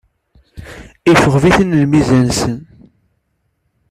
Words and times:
Yecɣeb-iten 1.09 1.77
lmizan-nsen. 1.81 2.57